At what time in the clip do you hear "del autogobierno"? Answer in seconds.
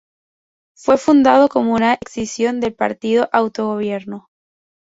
3.25-4.29